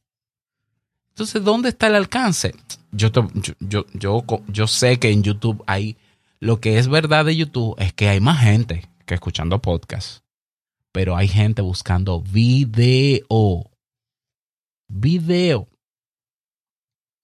Entonces, 1.10 1.43
¿dónde 1.43 1.69
está 1.69 1.88
el 1.88 1.95
alcance? 1.95 2.53
Yo, 2.91 3.10
yo, 3.62 3.86
yo, 3.93 4.25
yo, 4.48 4.67
sé 4.67 5.00
que 5.00 5.12
en 5.12 5.24
YouTube 5.24 5.63
hay, 5.65 5.98
lo 6.41 6.60
que 6.60 6.77
es 6.77 6.89
verdad 6.89 7.24
de 7.24 7.38
YouTube 7.38 7.75
es 7.77 7.93
que 7.93 8.10
hay 8.10 8.19
más 8.19 8.41
gente 8.41 8.89
que 9.05 9.13
escuchando 9.13 9.62
podcasts, 9.62 10.24
pero 10.91 11.15
hay 11.15 11.29
gente 11.29 11.62
buscando 11.62 12.22
video. 12.22 13.72
video. 14.89 15.69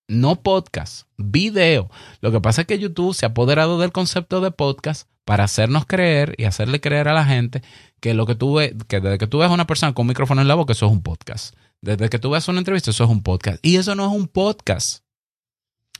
No 0.07 0.41
podcast, 0.41 1.07
video. 1.17 1.89
Lo 2.21 2.31
que 2.31 2.39
pasa 2.39 2.61
es 2.61 2.67
que 2.67 2.79
YouTube 2.79 3.13
se 3.13 3.25
ha 3.25 3.29
apoderado 3.29 3.77
del 3.77 3.91
concepto 3.91 4.39
de 4.39 4.51
podcast 4.51 5.10
para 5.25 5.43
hacernos 5.43 5.85
creer 5.85 6.35
y 6.37 6.45
hacerle 6.45 6.81
creer 6.81 7.07
a 7.07 7.13
la 7.13 7.25
gente 7.25 7.61
que 7.99 8.13
lo 8.13 8.25
que 8.25 8.35
tú 8.35 8.55
ves, 8.55 8.73
que 8.87 8.99
desde 8.99 9.17
que 9.17 9.27
tú 9.27 9.39
ves 9.39 9.49
a 9.49 9.53
una 9.53 9.67
persona 9.67 9.93
con 9.93 10.03
un 10.03 10.09
micrófono 10.09 10.41
en 10.41 10.47
la 10.47 10.55
boca, 10.55 10.73
eso 10.73 10.87
es 10.87 10.91
un 10.91 11.03
podcast. 11.03 11.55
Desde 11.81 12.09
que 12.09 12.19
tú 12.19 12.31
ves 12.31 12.47
una 12.47 12.59
entrevista, 12.59 12.91
eso 12.91 13.03
es 13.03 13.09
un 13.09 13.23
podcast. 13.23 13.59
Y 13.61 13.77
eso 13.77 13.95
no 13.95 14.05
es 14.05 14.11
un 14.11 14.27
podcast. 14.27 15.03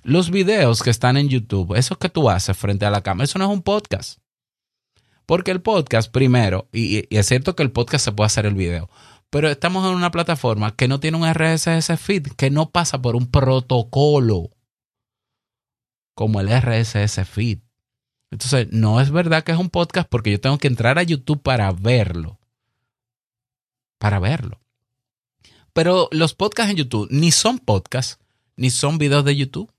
Los 0.03 0.31
videos 0.31 0.81
que 0.81 0.89
están 0.89 1.17
en 1.17 1.29
YouTube, 1.29 1.75
esos 1.75 1.97
que 1.97 2.09
tú 2.09 2.29
haces 2.29 2.57
frente 2.57 2.85
a 2.85 2.91
la 2.91 3.01
cámara, 3.01 3.25
eso 3.25 3.37
no 3.37 3.45
es 3.45 3.51
un 3.51 3.61
podcast. 3.61 4.19
Porque 5.25 5.51
el 5.51 5.61
podcast, 5.61 6.11
primero, 6.11 6.67
y, 6.71 7.05
y 7.13 7.17
es 7.17 7.27
cierto 7.27 7.55
que 7.55 7.63
el 7.63 7.71
podcast 7.71 8.05
se 8.05 8.11
puede 8.11 8.25
hacer 8.25 8.45
el 8.45 8.55
video, 8.55 8.89
pero 9.29 9.49
estamos 9.49 9.87
en 9.87 9.95
una 9.95 10.11
plataforma 10.11 10.75
que 10.75 10.87
no 10.87 10.99
tiene 10.99 11.17
un 11.17 11.31
RSS 11.31 11.97
feed, 11.99 12.27
que 12.35 12.49
no 12.49 12.71
pasa 12.71 13.01
por 13.01 13.15
un 13.15 13.27
protocolo 13.27 14.49
como 16.15 16.41
el 16.41 16.49
RSS 16.49 17.25
feed. 17.27 17.59
Entonces, 18.31 18.69
no 18.71 19.01
es 19.01 19.11
verdad 19.11 19.43
que 19.43 19.51
es 19.51 19.57
un 19.57 19.69
podcast 19.69 20.07
porque 20.09 20.31
yo 20.31 20.39
tengo 20.39 20.57
que 20.57 20.67
entrar 20.67 20.97
a 20.97 21.03
YouTube 21.03 21.41
para 21.41 21.71
verlo. 21.73 22.39
Para 23.99 24.19
verlo. 24.19 24.59
Pero 25.73 26.07
los 26.11 26.33
podcasts 26.33 26.71
en 26.71 26.77
YouTube 26.77 27.07
ni 27.11 27.31
son 27.31 27.59
podcasts, 27.59 28.19
ni 28.55 28.69
son 28.69 28.97
videos 28.97 29.25
de 29.25 29.35
YouTube. 29.35 29.71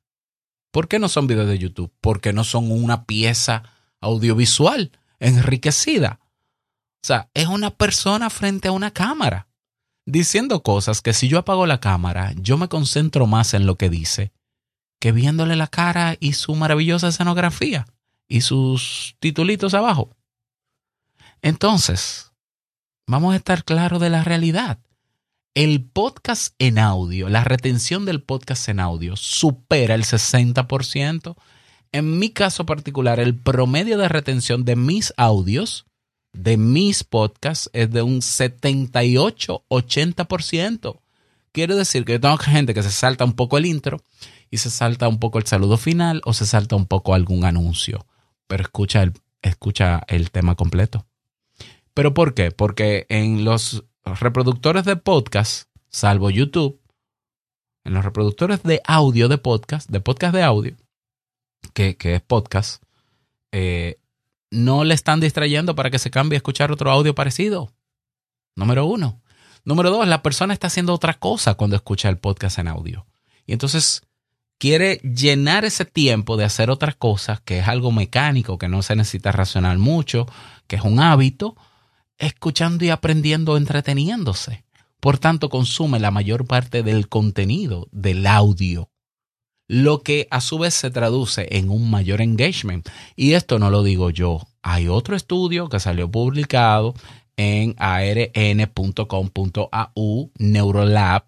¿Por 0.71 0.87
qué 0.87 0.99
no 0.99 1.09
son 1.09 1.27
videos 1.27 1.49
de 1.49 1.59
YouTube? 1.59 1.93
Porque 2.01 2.33
no 2.33 2.45
son 2.45 2.71
una 2.71 3.05
pieza 3.05 3.63
audiovisual 4.01 4.93
enriquecida. 5.19 6.21
O 7.03 7.07
sea, 7.07 7.31
es 7.35 7.47
una 7.47 7.71
persona 7.71 8.31
frente 8.31 8.69
a 8.69 8.73
una 8.73 8.91
cámara 8.91 9.49
diciendo 10.05 10.63
cosas 10.63 11.01
que 11.01 11.13
si 11.13 11.29
yo 11.29 11.39
apago 11.39 11.67
la 11.67 11.81
cámara, 11.81 12.33
yo 12.37 12.59
me 12.59 12.69
concentro 12.69 13.27
más 13.27 13.55
en 13.55 13.67
lo 13.67 13.77
que 13.77 13.91
dice 13.91 14.33
que 15.01 15.11
viéndole 15.11 15.57
la 15.57 15.67
cara 15.67 16.17
y 16.21 16.35
su 16.35 16.55
maravillosa 16.55 17.09
escenografía 17.09 17.87
y 18.33 18.41
sus 18.41 19.15
titulitos 19.21 19.75
abajo. 19.75 20.17
Entonces, 21.43 22.33
vamos 23.07 23.35
a 23.35 23.37
estar 23.37 23.63
claros 23.63 24.01
de 24.01 24.09
la 24.09 24.25
realidad. 24.25 24.79
El 25.55 25.85
podcast 25.85 26.55
en 26.59 26.79
audio, 26.79 27.29
la 27.29 27.45
retención 27.45 28.07
del 28.07 28.23
podcast 28.23 28.71
en 28.71 28.81
audio 28.81 29.17
supera 29.17 29.95
el 29.95 30.05
60%. 30.05 31.37
En 31.93 32.19
mi 32.19 32.31
caso 32.31 32.65
particular, 32.65 33.21
el 33.21 33.39
promedio 33.39 33.99
de 33.99 34.09
retención 34.09 34.65
de 34.65 34.77
mis 34.77 35.13
audios 35.19 35.85
de 36.33 36.57
mis 36.57 37.05
podcasts 37.05 37.69
es 37.75 37.91
de 37.91 38.01
un 38.01 38.23
78-80%. 38.23 41.01
Quiere 41.53 41.75
decir 41.75 42.07
que 42.07 42.13
yo 42.13 42.21
tengo 42.21 42.39
gente 42.39 42.73
que 42.73 42.83
se 42.83 42.91
salta 42.91 43.27
un 43.27 43.35
poco 43.35 43.59
el 43.59 43.67
intro 43.67 44.03
y 44.51 44.57
se 44.57 44.71
salta 44.71 45.07
un 45.07 45.19
poco 45.19 45.39
el 45.39 45.47
saludo 45.47 45.77
final 45.77 46.23
o 46.25 46.33
se 46.33 46.47
salta 46.47 46.77
un 46.77 46.87
poco 46.87 47.13
algún 47.13 47.45
anuncio, 47.45 48.07
pero 48.53 48.65
escucha 48.65 49.03
el, 49.03 49.15
escucha 49.41 50.03
el 50.09 50.31
tema 50.31 50.57
completo. 50.57 51.07
¿Pero 51.95 52.13
por 52.13 52.35
qué? 52.35 52.51
Porque 52.51 53.07
en 53.09 53.47
los 53.47 53.83
reproductores 54.05 54.85
de 54.85 54.97
podcast, 54.97 55.71
salvo 55.89 56.29
YouTube, 56.29 56.79
en 57.85 57.95
los 57.95 58.05
reproductores 58.05 58.63
de 58.63 58.83
audio 58.85 59.29
de 59.29 59.39
podcast, 59.39 59.89
de 59.89 60.01
podcast 60.01 60.35
de 60.35 60.43
audio, 60.43 60.77
que, 61.73 61.97
que 61.97 62.17
es 62.17 62.21
podcast, 62.21 62.83
eh, 63.53 63.99
no 64.51 64.85
le 64.85 64.93
están 64.93 65.19
distrayendo 65.21 65.75
para 65.75 65.89
que 65.89 65.99
se 65.99 66.11
cambie 66.11 66.37
a 66.37 66.41
escuchar 66.41 66.73
otro 66.73 66.91
audio 66.91 67.15
parecido. 67.15 67.73
Número 68.55 68.85
uno. 68.85 69.23
Número 69.65 69.91
dos, 69.91 70.07
la 70.07 70.23
persona 70.23 70.53
está 70.53 70.67
haciendo 70.67 70.93
otra 70.93 71.15
cosa 71.15 71.55
cuando 71.55 71.77
escucha 71.77 72.11
el 72.11 72.19
podcast 72.19 72.59
en 72.59 72.69
audio. 72.69 73.07
Y 73.47 73.55
entonces 73.55 74.03
quiere 74.59 74.97
llenar 74.99 75.65
ese 75.65 75.85
tiempo 75.85 76.37
de 76.37 76.45
hacer 76.45 76.71
otras 76.71 76.95
cosas, 76.95 77.41
que 77.41 77.59
es 77.59 77.69
algo 77.69 77.93
mecánico, 77.93 78.59
que 78.59 78.69
no 78.69 78.83
se 78.83 78.97
necesita 78.97 79.33
racional 79.33 79.79
mucho, 79.79 80.27
que 80.67 80.77
es 80.77 80.83
un 80.83 81.01
hábito, 81.01 81.57
escuchando 82.19 82.85
y 82.85 82.91
aprendiendo, 82.91 83.57
entreteniéndose. 83.57 84.65
Por 85.01 85.19
tanto, 85.19 85.49
consume 85.49 85.99
la 85.99 86.11
mayor 86.11 86.47
parte 86.47 86.83
del 86.83 87.09
contenido 87.09 87.89
del 87.91 88.27
audio 88.27 88.89
lo 89.73 90.03
que 90.03 90.29
a 90.31 90.43
su 90.43 90.59
vez 90.59 90.75
se 90.75 90.91
traduce 90.91 91.49
en 91.51 91.71
un 91.71 91.89
mayor 91.91 92.21
engagement. 92.21 92.87
Y 93.17 93.33
esto 93.33 93.59
no 93.59 93.71
lo 93.71 93.83
digo 93.83 94.11
yo. 94.11 94.43
Hay 94.63 94.87
otro 94.89 95.17
estudio 95.17 95.71
que 95.71 95.81
salió 95.81 96.11
publicado 96.11 96.93
en 97.39 97.75
arn.com.au 97.79 98.91
Neurolab 100.39 101.23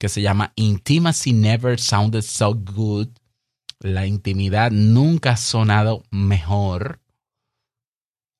que 0.00 0.08
se 0.08 0.22
llama 0.22 0.54
Intimacy 0.56 1.34
Never 1.34 1.78
Sounded 1.78 2.22
So 2.22 2.54
Good. 2.54 3.08
La 3.80 4.06
intimidad 4.06 4.70
nunca 4.70 5.32
ha 5.32 5.36
sonado 5.36 6.04
mejor. 6.10 7.00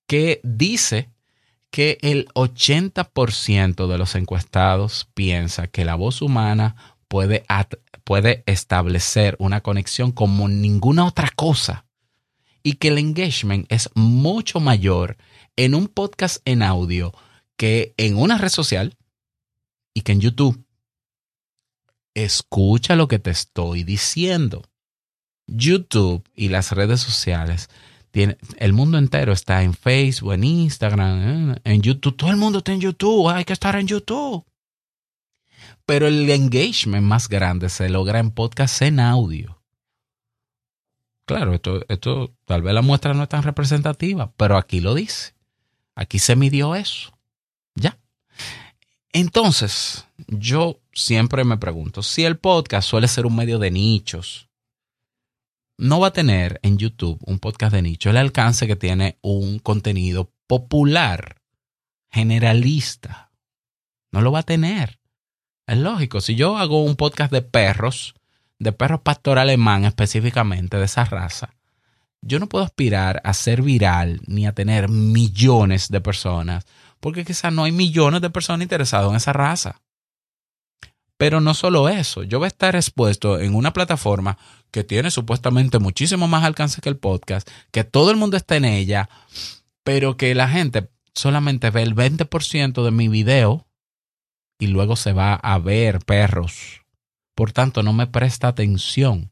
Que 0.09 0.41
dice 0.43 1.11
que 1.71 1.99
el 2.01 2.29
80% 2.29 3.87
de 3.87 3.99
los 3.99 4.15
encuestados 4.15 5.07
piensa 5.13 5.67
que 5.67 5.85
la 5.85 5.97
voz 5.97 6.23
humana 6.23 6.97
puede, 7.09 7.45
puede 8.05 8.43
establecer 8.47 9.37
una 9.39 9.61
conexión 9.61 10.13
como 10.13 10.49
ninguna 10.49 11.05
otra 11.05 11.29
cosa 11.37 11.85
y 12.63 12.75
que 12.75 12.89
el 12.89 12.97
engagement 12.97 13.71
es 13.71 13.91
mucho 13.95 14.61
mayor 14.61 15.19
en 15.57 15.75
un 15.75 15.89
podcast 15.89 16.41
en 16.47 16.63
audio 16.63 17.13
que 17.59 17.93
en 17.99 18.17
una 18.17 18.39
red 18.39 18.49
social 18.49 18.97
y 19.93 20.01
que 20.01 20.13
en 20.13 20.23
YouTube. 20.23 20.65
Escucha 22.15 22.97
lo 22.97 23.09
que 23.09 23.19
te 23.19 23.31
estoy 23.31 23.85
diciendo. 23.85 24.63
YouTube 25.47 26.25
y 26.35 26.49
las 26.49 26.73
redes 26.73 27.01
sociales, 27.01 27.69
el 28.13 28.73
mundo 28.73 28.99
entero 28.99 29.33
está 29.33 29.63
en 29.63 29.75
Facebook, 29.75 30.33
en 30.33 30.45
Instagram, 30.45 31.57
en 31.65 31.83
YouTube. 31.83 32.17
Todo 32.17 32.31
el 32.31 32.37
mundo 32.37 32.59
está 32.59 32.73
en 32.73 32.81
YouTube. 32.81 33.29
Hay 33.29 33.45
que 33.45 33.53
estar 33.53 33.77
en 33.77 33.87
YouTube. 33.87 34.45
Pero 35.87 36.07
el 36.07 36.29
engagement 36.31 37.07
más 37.07 37.29
grande 37.29 37.69
se 37.69 37.89
logra 37.89 38.19
en 38.19 38.31
podcast 38.31 38.83
en 38.83 39.01
audio. 39.01 39.61
Claro, 41.27 41.55
esto, 41.55 41.85
esto 41.89 42.35
tal 42.45 42.63
vez 42.63 42.75
la 42.75 42.83
muestra 42.83 43.15
no 43.15 43.23
es 43.23 43.29
tan 43.29 43.45
representativa, 43.45 44.33
pero 44.37 44.57
aquí 44.57 44.81
lo 44.81 44.95
dice. 44.95 45.35
Aquí 45.95 46.19
se 46.19 46.35
midió 46.35 46.75
eso. 46.75 47.13
Entonces, 49.13 50.07
yo 50.29 50.81
siempre 50.93 51.45
me 51.45 51.57
pregunto, 51.57 52.03
si 52.03 52.25
el 52.25 52.39
podcast 52.39 52.89
suele 52.89 53.09
ser 53.09 53.27
un 53.27 53.35
medio 53.35 53.59
de 53.59 53.71
nichos, 53.71 54.49
no 55.79 55.99
va 55.99 56.09
a 56.09 56.13
tener 56.13 56.61
en 56.63 56.79
YouTube 56.79 57.19
un 57.25 57.39
podcast 57.39 57.73
de 57.73 57.83
nicho 57.83 58.11
el 58.11 58.19
alcance 58.19 58.67
que 58.67 58.77
tiene 58.77 59.19
un 59.23 59.59
contenido 59.59 60.31
popular, 60.47 61.41
generalista. 62.11 63.33
No 64.13 64.21
lo 64.21 64.31
va 64.31 64.41
a 64.41 64.45
tener. 64.45 65.01
Es 65.67 65.79
lógico, 65.79 66.21
si 66.21 66.35
yo 66.37 66.59
hago 66.59 66.85
un 66.85 66.97
podcast 66.97 67.33
de 67.33 67.43
perros, 67.43 68.15
de 68.59 68.73
perros 68.73 69.01
pastor 69.01 69.39
alemán 69.39 69.85
específicamente, 69.85 70.77
de 70.77 70.85
esa 70.85 71.05
raza, 71.05 71.55
yo 72.23 72.39
no 72.39 72.49
puedo 72.49 72.65
aspirar 72.65 73.23
a 73.25 73.33
ser 73.33 73.63
viral 73.63 74.21
ni 74.27 74.47
a 74.47 74.53
tener 74.53 74.89
millones 74.89 75.89
de 75.89 76.01
personas, 76.01 76.67
porque 77.01 77.25
quizás 77.25 77.53
no 77.53 77.65
hay 77.65 77.73
millones 77.73 78.21
de 78.21 78.31
personas 78.31 78.63
interesadas 78.63 79.11
en 79.11 79.17
esa 79.17 79.33
raza. 79.33 79.81
Pero 81.17 81.41
no 81.41 81.53
solo 81.53 81.89
eso, 81.89 82.23
yo 82.23 82.39
voy 82.39 82.47
a 82.47 82.49
estar 82.49 82.77
expuesto 82.77 83.39
en 83.41 83.55
una 83.55 83.73
plataforma 83.73 84.39
que 84.71 84.85
tiene 84.85 85.11
supuestamente 85.11 85.79
muchísimo 85.79 86.29
más 86.29 86.45
alcance 86.45 86.81
que 86.81 86.89
el 86.89 86.97
podcast, 86.97 87.49
que 87.73 87.85
todo 87.85 88.11
el 88.11 88.17
mundo 88.17 88.37
está 88.37 88.57
en 88.57 88.65
ella, 88.65 89.11
pero 89.85 90.17
que 90.17 90.35
la 90.35 90.49
gente 90.49 90.89
solamente 91.15 91.71
ve 91.71 91.83
el 91.83 91.95
20% 91.95 92.83
de 92.83 92.91
mi 92.91 93.09
video 93.09 93.67
y 94.59 94.69
luego 94.69 94.97
se 94.97 95.13
va 95.13 95.35
a 95.35 95.59
ver 95.59 95.99
perros. 96.01 96.83
Por 97.35 97.53
tanto, 97.53 97.83
no 97.83 97.93
me 97.93 98.07
presta 98.07 98.49
atención. 98.49 99.31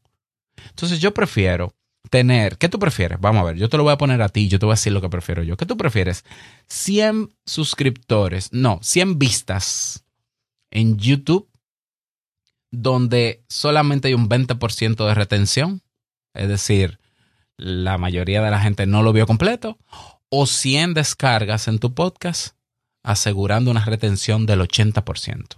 Entonces 0.69 0.99
yo 0.99 1.13
prefiero 1.13 1.73
tener, 2.09 2.57
¿qué 2.57 2.69
tú 2.69 2.79
prefieres? 2.79 3.19
Vamos 3.19 3.41
a 3.41 3.45
ver, 3.45 3.55
yo 3.57 3.69
te 3.69 3.77
lo 3.77 3.83
voy 3.83 3.93
a 3.93 3.97
poner 3.97 4.21
a 4.21 4.29
ti, 4.29 4.47
yo 4.47 4.59
te 4.59 4.65
voy 4.65 4.73
a 4.73 4.75
decir 4.75 4.93
lo 4.93 5.01
que 5.01 5.09
prefiero 5.09 5.43
yo. 5.43 5.57
¿Qué 5.57 5.65
tú 5.65 5.77
prefieres? 5.77 6.25
100 6.67 7.33
suscriptores, 7.45 8.51
no, 8.51 8.79
100 8.81 9.19
vistas 9.19 10.03
en 10.71 10.97
YouTube 10.97 11.49
donde 12.71 13.43
solamente 13.47 14.09
hay 14.09 14.13
un 14.13 14.29
20% 14.29 15.07
de 15.07 15.13
retención, 15.13 15.81
es 16.33 16.47
decir, 16.47 16.99
la 17.57 17.97
mayoría 17.97 18.41
de 18.41 18.51
la 18.51 18.59
gente 18.59 18.85
no 18.85 19.03
lo 19.03 19.11
vio 19.11 19.25
completo, 19.25 19.77
o 20.29 20.45
100 20.45 20.93
descargas 20.93 21.67
en 21.67 21.79
tu 21.79 21.93
podcast 21.93 22.55
asegurando 23.03 23.71
una 23.71 23.85
retención 23.85 24.45
del 24.45 24.61
80%. 24.61 25.57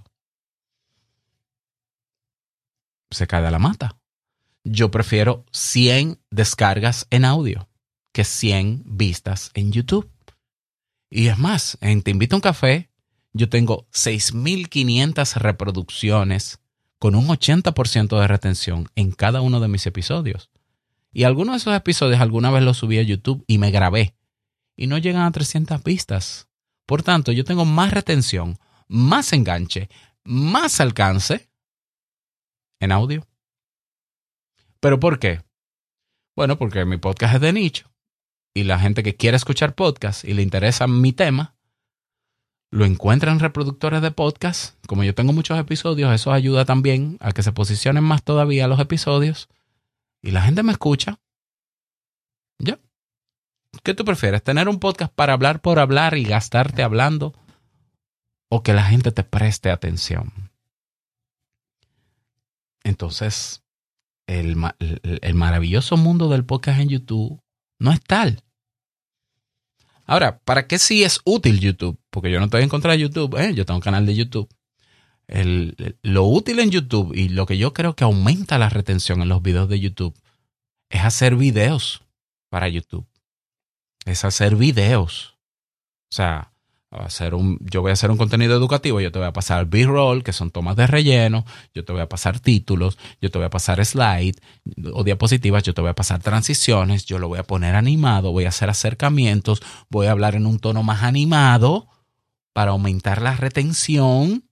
Se 3.12 3.28
cae 3.28 3.42
de 3.42 3.52
la 3.52 3.60
mata. 3.60 4.01
Yo 4.64 4.92
prefiero 4.92 5.46
100 5.52 6.20
descargas 6.30 7.08
en 7.10 7.26
audio 7.26 7.68
que 8.14 8.24
100 8.24 8.84
vistas 8.86 9.52
en 9.54 9.72
YouTube. 9.72 10.10
Y 11.10 11.28
es 11.28 11.38
más, 11.38 11.78
en 11.82 12.04
Te 12.04 12.12
invito 12.12 12.36
a 12.36 12.38
un 12.38 12.42
café, 12.42 12.90
yo 13.34 13.50
tengo 13.50 13.88
6.500 13.92 15.36
reproducciones 15.36 16.60
con 17.00 17.16
un 17.16 17.28
80% 17.28 18.20
de 18.20 18.28
retención 18.28 18.90
en 18.96 19.12
cada 19.12 19.42
uno 19.42 19.60
de 19.60 19.68
mis 19.68 19.86
episodios. 19.88 20.52
Y 21.12 21.24
algunos 21.24 21.54
de 21.54 21.58
esos 21.58 21.76
episodios 21.76 22.22
alguna 22.22 22.52
vez 22.52 22.64
los 22.64 22.78
subí 22.78 23.00
a 23.00 23.04
YouTube 23.04 23.44
y 23.48 23.58
me 23.58 23.72
grabé. 23.72 24.16
Y 24.76 24.88
no 24.88 24.98
llegan 24.98 25.24
a 25.24 25.32
300 25.32 25.84
vistas. 25.84 26.48
Por 26.86 27.04
tanto, 27.04 27.32
yo 27.32 27.44
tengo 27.44 27.66
más 27.66 27.92
retención, 27.92 28.58
más 28.88 29.34
enganche, 29.34 29.90
más 30.24 30.80
alcance 30.80 31.50
en 32.80 32.92
audio. 32.92 33.26
¿Pero 34.82 35.00
por 35.00 35.20
qué? 35.20 35.44
Bueno, 36.36 36.58
porque 36.58 36.84
mi 36.86 36.98
podcast 36.98 37.36
es 37.36 37.42
de 37.42 37.54
nicho 37.54 37.92
y 38.54 38.64
la 38.64 38.80
gente 38.80 39.04
que 39.04 39.16
quiere 39.16 39.38
escuchar 39.38 39.76
podcast 39.76 40.26
y 40.26 40.34
le 40.34 40.42
interesa 40.42 40.88
mi 40.88 41.14
tema, 41.14 41.56
lo 42.72 42.86
encuentra 42.86 43.32
en 43.32 43.40
reproductores 43.40 44.02
de 44.02 44.12
podcast. 44.12 44.76
Como 44.88 45.04
yo 45.04 45.14
tengo 45.14 45.34
muchos 45.34 45.60
episodios, 45.60 46.12
eso 46.14 46.32
ayuda 46.32 46.66
también 46.66 47.18
a 47.20 47.32
que 47.32 47.44
se 47.44 47.52
posicionen 47.52 48.04
más 48.04 48.24
todavía 48.24 48.68
los 48.68 48.80
episodios 48.80 49.50
y 50.22 50.32
la 50.32 50.42
gente 50.42 50.64
me 50.64 50.72
escucha. 50.72 51.20
¿Ya? 52.58 52.80
¿Qué 53.84 53.94
tú 53.94 54.04
prefieres? 54.04 54.44
¿Tener 54.44 54.68
un 54.68 54.80
podcast 54.80 55.14
para 55.14 55.34
hablar 55.34 55.62
por 55.62 55.78
hablar 55.78 56.18
y 56.18 56.24
gastarte 56.24 56.82
hablando? 56.82 57.36
¿O 58.50 58.64
que 58.64 58.74
la 58.74 58.84
gente 58.84 59.12
te 59.12 59.24
preste 59.24 59.70
atención? 59.70 60.52
Entonces, 62.84 63.64
el, 64.32 64.56
el, 65.22 65.34
maravilloso 65.36 65.98
mundo 65.98 66.30
del 66.30 66.46
podcast 66.46 66.80
en 66.80 66.90
YouTube 66.90 67.42
no 67.80 67.92
es 67.92 68.02
tal. 68.02 68.42
Ahora, 70.06 70.40
¿para 70.40 70.68
qué 70.68 70.78
sí 70.78 71.04
es 71.04 71.20
útil 71.26 71.60
YouTube? 71.60 72.00
Porque 72.10 72.32
yo 72.32 72.40
no 72.40 72.46
estoy 72.46 72.64
en 72.64 72.70
contra 72.70 72.94
de 72.94 73.00
YouTube, 73.00 73.38
¿eh? 73.38 73.54
yo 73.54 73.66
tengo 73.66 73.78
un 73.78 73.82
canal 73.82 74.06
de 74.06 74.16
YouTube. 74.16 74.50
lo 75.28 76.24
útil 76.24 76.60
en 76.60 76.72
YouTube 76.72 77.14
y 77.16 77.30
lo 77.30 77.46
que 77.46 77.58
yo 77.58 77.74
creo 77.74 77.96
que 77.96 78.04
aumenta 78.04 78.58
la 78.58 78.70
retención 78.70 79.22
en 79.22 79.30
los 79.30 79.42
videos 79.42 79.70
de 79.70 79.80
YouTube 79.80 80.18
es 80.90 81.02
hacer 81.02 81.36
videos 81.36 82.04
para 82.50 82.68
YouTube. 82.68 83.08
Es 84.06 84.26
hacer 84.26 84.56
videos. 84.56 85.38
O 86.10 86.16
sea, 86.16 86.51
hacer 86.92 87.34
un, 87.34 87.58
yo 87.62 87.82
voy 87.82 87.92
a 87.92 87.94
hacer 87.94 88.12
un 88.12 88.18
contenido 88.18 88.56
educativo, 88.56 89.00
yo 89.00 89.12
te 89.12 89.20
voy 89.20 89.28
a 89.28 89.34
pasar 89.34 89.66
B-roll, 89.66 90.24
que 90.24 90.34
son 90.34 90.52
tomas 90.52 90.76
de 90.76 90.88
relleno, 90.88 91.46
yo 91.74 91.86
te 91.86 91.94
voy 91.94 92.02
a 92.02 92.10
pasar 92.10 92.40
títulos, 92.40 92.98
yo 93.22 93.32
te 93.32 93.38
voy 93.38 93.46
a 93.46 93.50
pasar 93.50 93.84
slide 93.86 94.36
o 94.94 95.04
diapositivas, 95.04 95.64
yo 95.64 95.74
te 95.74 95.82
voy 95.82 95.90
a 95.90 95.96
pasar 95.96 96.22
transiciones, 96.22 97.06
yo 97.06 97.18
lo 97.18 97.30
voy 97.30 97.40
a 97.40 97.44
poner 97.44 97.76
animado, 97.76 98.32
voy 98.32 98.46
a 98.46 98.50
hacer 98.50 98.70
acercamientos, 98.70 99.62
voy 99.90 100.08
a 100.08 100.12
hablar 100.12 100.36
en 100.36 100.46
un 100.46 100.60
tono 100.60 100.84
más 100.84 101.04
animado 101.04 101.88
para 102.54 102.72
aumentar 102.72 103.22
la 103.22 103.36
retención 103.36 104.44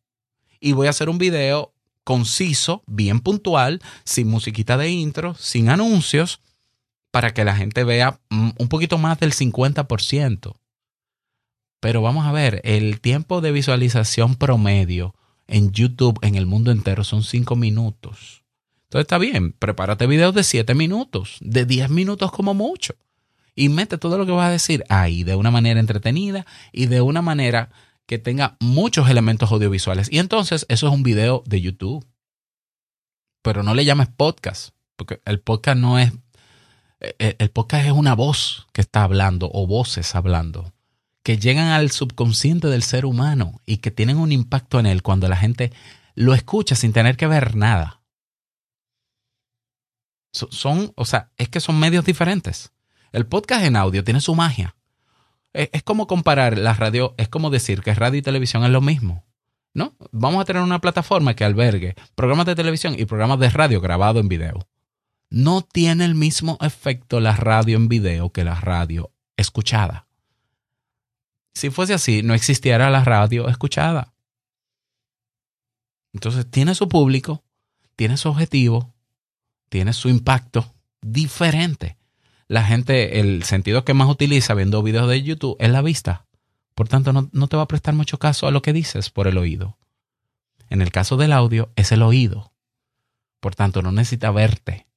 y 0.62 0.72
voy 0.72 0.88
a 0.88 0.92
hacer 0.92 1.10
un 1.10 1.18
video 1.18 1.74
conciso, 2.06 2.84
bien 2.88 3.20
puntual, 3.20 3.82
sin 4.06 4.30
musiquita 4.30 4.78
de 4.78 4.90
intro, 4.90 5.36
sin 5.36 5.70
anuncios, 5.70 6.40
para 7.12 7.34
que 7.34 7.44
la 7.44 7.56
gente 7.56 7.84
vea 7.84 8.20
mm, 8.30 8.52
un 8.58 8.68
poquito 8.70 8.98
más 8.98 9.20
del 9.20 9.34
50%. 9.34 10.56
Pero 11.80 12.02
vamos 12.02 12.26
a 12.26 12.32
ver, 12.32 12.62
el 12.64 13.00
tiempo 13.00 13.42
de 13.42 13.52
visualización 13.52 14.36
promedio 14.36 15.16
en 15.48 15.72
YouTube 15.72 16.20
en 16.22 16.36
el 16.36 16.46
mundo 16.46 16.72
entero 16.72 17.04
son 17.04 17.24
5 17.24 17.56
minutos. 17.56 18.44
Entonces 18.84 19.04
está 19.04 19.18
bien, 19.18 19.54
prepárate 19.54 20.08
videos 20.08 20.34
de 20.34 20.44
7 20.44 20.76
minutos, 20.76 21.38
de 21.42 21.66
10 21.66 21.90
minutos 21.90 22.32
como 22.32 22.54
mucho. 22.54 22.96
Y 23.56 23.70
mete 23.70 23.98
todo 23.98 24.18
lo 24.18 24.26
que 24.26 24.32
vas 24.32 24.48
a 24.48 24.52
decir 24.52 24.84
ahí 24.90 25.24
de 25.24 25.36
una 25.36 25.52
manera 25.52 25.80
entretenida 25.80 26.46
y 26.72 26.88
de 26.88 27.02
una 27.02 27.22
manera 27.22 27.70
que 28.06 28.18
tenga 28.18 28.58
muchos 28.60 29.10
elementos 29.10 29.52
audiovisuales. 29.52 30.12
Y 30.12 30.20
entonces 30.20 30.66
eso 30.70 30.88
es 30.88 30.94
un 30.94 31.04
video 31.04 31.44
de 31.46 31.62
YouTube. 31.62 32.06
Pero 33.42 33.64
no 33.64 33.74
le 33.74 33.86
llames 33.86 34.08
podcast, 34.08 34.72
porque 34.96 35.22
el 35.26 35.40
podcast 35.40 35.78
no 35.78 36.00
es... 36.00 36.12
Eh, 37.00 37.16
eh, 37.20 37.36
el 37.40 37.50
podcast 37.52 37.86
es 37.86 37.92
una 37.94 38.16
voz 38.16 38.68
que 38.74 38.82
está 38.82 39.04
hablando 39.04 39.50
o 39.54 39.66
voces 39.66 40.16
hablando 40.16 40.74
que 41.24 41.38
llegan 41.38 41.68
al 41.68 41.92
subconsciente 41.92 42.68
del 42.68 42.84
ser 42.84 43.06
humano 43.06 43.62
y 43.66 43.78
que 43.78 43.92
tienen 43.92 44.18
un 44.18 44.32
impacto 44.32 44.80
en 44.80 44.86
él 44.86 45.04
cuando 45.04 45.28
la 45.28 45.38
gente 45.38 45.72
lo 46.16 46.34
escucha 46.34 46.76
sin 46.76 46.94
tener 46.94 47.18
que 47.18 47.28
ver 47.28 47.56
nada. 47.56 48.02
Son, 50.32 50.92
o 50.96 51.06
sea, 51.06 51.32
es 51.38 51.50
que 51.50 51.60
son 51.60 51.80
medios 51.80 52.06
diferentes. 52.06 52.72
El 53.12 53.26
podcast 53.26 53.66
en 53.66 53.76
audio 53.76 54.04
tiene 54.04 54.22
su 54.22 54.36
magia. 54.36 54.76
Es, 55.54 55.70
es 55.74 55.84
como 55.84 56.08
comparar 56.08 56.58
la 56.58 56.74
radio, 56.74 57.16
es 57.18 57.30
como 57.30 57.50
decir 57.50 57.82
que 57.82 57.94
radio 57.96 58.20
y 58.20 58.22
televisión 58.22 58.64
es 58.64 58.70
lo 58.70 58.82
mismo. 58.82 59.26
¿No? 59.74 59.96
Vamos 60.12 60.42
a 60.42 60.46
tener 60.46 60.64
una 60.64 60.82
plataforma 60.82 61.36
que 61.36 61.44
albergue 61.44 61.96
programas 62.16 62.48
de 62.48 62.56
televisión 62.56 62.96
y 62.98 63.06
programas 63.06 63.40
de 63.40 63.50
radio 63.50 63.82
grabado 63.82 64.20
en 64.20 64.28
video. 64.28 64.68
No 65.30 65.62
tiene 65.62 66.06
el 66.06 66.16
mismo 66.16 66.58
efecto 66.60 67.20
la 67.20 67.36
radio 67.36 67.78
en 67.78 67.88
video 67.88 68.32
que 68.32 68.44
la 68.44 68.56
radio 68.56 69.12
escuchada. 69.38 70.09
Si 71.54 71.70
fuese 71.70 71.94
así, 71.94 72.24
no 72.24 72.34
existiera 72.34 72.90
la 72.90 73.04
radio 73.04 73.48
escuchada. 73.50 74.14
Entonces 76.14 76.50
tiene 76.50 76.76
su 76.76 76.88
público, 76.90 77.44
tiene 77.96 78.18
su 78.18 78.30
objetivo, 78.30 78.94
tiene 79.70 79.94
su 79.94 80.10
impacto 80.10 80.74
diferente. 81.02 81.98
La 82.48 82.64
gente, 82.64 83.20
el 83.20 83.44
sentido 83.44 83.86
que 83.86 83.94
más 83.94 84.10
utiliza 84.10 84.54
viendo 84.56 84.82
videos 84.82 85.08
de 85.08 85.22
YouTube 85.22 85.56
es 85.60 85.70
la 85.70 85.82
vista. 85.82 86.26
Por 86.74 86.88
tanto, 86.88 87.14
no, 87.14 87.30
no 87.32 87.48
te 87.48 87.58
va 87.58 87.64
a 87.64 87.68
prestar 87.68 87.94
mucho 87.94 88.18
caso 88.18 88.48
a 88.48 88.52
lo 88.52 88.62
que 88.62 88.74
dices 88.74 89.10
por 89.10 89.28
el 89.28 89.38
oído. 89.38 89.78
En 90.70 90.82
el 90.82 90.92
caso 90.92 91.18
del 91.18 91.34
audio, 91.34 91.72
es 91.76 91.92
el 91.92 92.02
oído. 92.02 92.54
Por 93.40 93.56
tanto, 93.56 93.82
no 93.82 93.92
necesita 93.92 94.32
verte. 94.32 94.88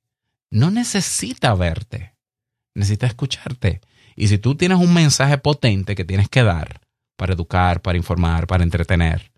No 0.50 0.70
necesita 0.70 1.54
verte. 1.54 2.14
Necesita 2.74 3.06
escucharte. 3.06 3.80
Y 4.16 4.28
si 4.28 4.38
tú 4.38 4.54
tienes 4.54 4.78
un 4.78 4.92
mensaje 4.92 5.38
potente 5.38 5.94
que 5.94 6.04
tienes 6.04 6.28
que 6.28 6.42
dar 6.42 6.80
para 7.16 7.34
educar, 7.34 7.82
para 7.82 7.98
informar, 7.98 8.46
para 8.46 8.64
entretener, 8.64 9.32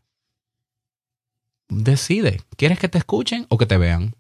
decide, 1.69 2.41
¿quieres 2.57 2.79
que 2.79 2.89
te 2.89 2.99
escuchen 2.99 3.47
o 3.49 3.59
que 3.59 3.67
te 3.67 3.77
vean? 3.77 4.15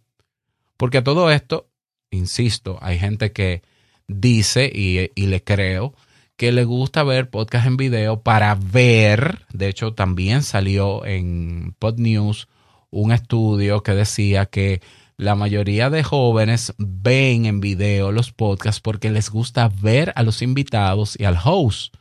Porque 0.77 0.99
a 0.99 1.05
todo 1.05 1.31
esto, 1.31 1.69
insisto, 2.11 2.79
hay 2.83 2.99
gente 2.99 3.33
que 3.33 3.63
dice, 4.07 4.71
y, 4.73 5.27
le 5.27 5.43
creo, 5.43 5.95
que 6.37 6.53
le 6.53 6.65
gusta 6.65 7.05
ver 7.05 7.31
podcast 7.31 7.67
en 7.67 7.77
video 7.77 8.23
para 8.23 8.55
ver, 8.55 9.47
de 9.53 9.69
hecho 9.69 9.95
también 9.95 10.43
salió 10.43 11.05
en 11.07 11.77
Pod 11.79 11.99
News 11.99 12.49
un 12.91 13.13
estudio 13.13 13.83
que 13.83 13.93
decía 13.93 14.47
que 14.47 14.81
la 15.17 15.35
mayoría 15.35 15.91
de 15.91 16.03
jóvenes 16.03 16.75
ven 16.79 17.47
en 17.47 17.61
video 17.61 18.11
los 18.11 18.33
podcasts 18.33 18.81
porque 18.81 19.11
les 19.11 19.31
gusta 19.31 19.69
ver 19.69 20.13
a 20.17 20.23
los 20.23 20.43
invitados 20.43 21.19
y 21.19 21.25
al 21.25 21.39
host. 21.43 21.97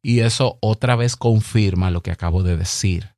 Y 0.00 0.20
eso 0.20 0.58
otra 0.60 0.94
vez 0.94 1.16
confirma 1.16 1.90
lo 1.90 2.02
que 2.02 2.12
acabo 2.12 2.42
de 2.42 2.56
decir. 2.56 3.14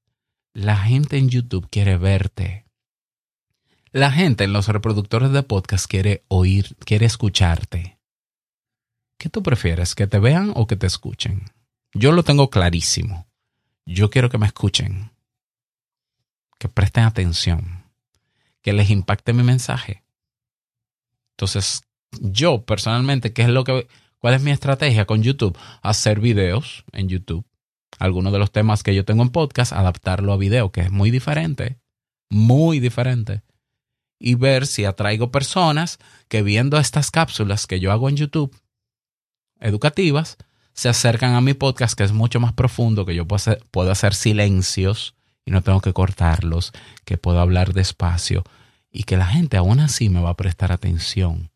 La 0.54 0.76
gente 0.76 1.18
en 1.18 1.28
YouTube 1.28 1.68
quiere 1.70 1.98
verte. 1.98 2.64
La 3.92 4.10
gente 4.10 4.44
en 4.44 4.52
los 4.52 4.68
reproductores 4.68 5.30
de 5.32 5.42
podcast 5.42 5.86
quiere 5.86 6.24
oír, 6.28 6.76
quiere 6.84 7.04
escucharte. 7.04 7.98
¿Qué 9.18 9.28
tú 9.28 9.42
prefieres? 9.42 9.94
¿Que 9.94 10.06
te 10.06 10.18
vean 10.18 10.52
o 10.54 10.66
que 10.66 10.76
te 10.76 10.86
escuchen? 10.86 11.50
Yo 11.92 12.12
lo 12.12 12.22
tengo 12.22 12.48
clarísimo. 12.48 13.26
Yo 13.84 14.08
quiero 14.08 14.30
que 14.30 14.38
me 14.38 14.46
escuchen. 14.46 15.10
Que 16.58 16.68
presten 16.68 17.04
atención 17.04 17.77
que 18.62 18.72
les 18.72 18.90
impacte 18.90 19.32
mi 19.32 19.42
mensaje. 19.42 20.04
Entonces, 21.36 21.82
yo 22.20 22.64
personalmente, 22.64 23.32
¿qué 23.32 23.42
es 23.42 23.48
lo 23.48 23.64
que, 23.64 23.88
cuál 24.18 24.34
es 24.34 24.42
mi 24.42 24.50
estrategia 24.50 25.06
con 25.06 25.22
YouTube? 25.22 25.56
Hacer 25.82 26.20
videos 26.20 26.84
en 26.92 27.08
YouTube. 27.08 27.46
Algunos 27.98 28.32
de 28.32 28.38
los 28.38 28.52
temas 28.52 28.82
que 28.82 28.94
yo 28.94 29.04
tengo 29.04 29.22
en 29.22 29.30
podcast, 29.30 29.72
adaptarlo 29.72 30.32
a 30.32 30.36
video, 30.36 30.72
que 30.72 30.82
es 30.82 30.90
muy 30.90 31.10
diferente, 31.10 31.78
muy 32.30 32.80
diferente. 32.80 33.42
Y 34.20 34.34
ver 34.34 34.66
si 34.66 34.84
atraigo 34.84 35.30
personas 35.30 35.98
que 36.28 36.42
viendo 36.42 36.78
estas 36.78 37.10
cápsulas 37.10 37.66
que 37.66 37.80
yo 37.80 37.92
hago 37.92 38.08
en 38.08 38.16
YouTube, 38.16 38.56
educativas, 39.60 40.36
se 40.72 40.88
acercan 40.88 41.34
a 41.34 41.40
mi 41.40 41.54
podcast, 41.54 41.96
que 41.96 42.04
es 42.04 42.12
mucho 42.12 42.40
más 42.40 42.52
profundo, 42.52 43.04
que 43.06 43.14
yo 43.14 43.26
puedo 43.26 43.36
hacer, 43.36 43.64
puedo 43.70 43.90
hacer 43.90 44.14
silencios 44.14 45.14
y 45.48 45.50
no 45.50 45.62
tengo 45.62 45.80
que 45.80 45.94
cortarlos, 45.94 46.72
que 47.06 47.16
puedo 47.16 47.40
hablar 47.40 47.72
despacio 47.72 48.44
y 48.92 49.04
que 49.04 49.16
la 49.16 49.24
gente 49.24 49.56
aún 49.56 49.80
así 49.80 50.10
me 50.10 50.20
va 50.20 50.28
a 50.28 50.36
prestar 50.36 50.72
atención 50.72 51.50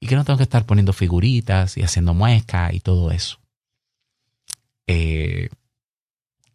y 0.00 0.08
que 0.08 0.16
no 0.16 0.24
tengo 0.24 0.38
que 0.38 0.42
estar 0.42 0.66
poniendo 0.66 0.92
figuritas 0.92 1.76
y 1.76 1.84
haciendo 1.84 2.14
muecas 2.14 2.74
y 2.74 2.80
todo 2.80 3.12
eso. 3.12 3.38
Eh, 4.88 5.50